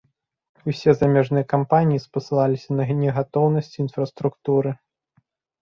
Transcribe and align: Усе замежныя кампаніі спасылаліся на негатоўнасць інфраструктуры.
Усе 0.71 0.91
замежныя 1.01 1.45
кампаніі 1.53 2.01
спасылаліся 2.07 2.69
на 2.79 2.87
негатоўнасць 3.03 3.73
інфраструктуры. 3.83 4.69